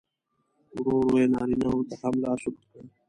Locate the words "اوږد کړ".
2.45-2.81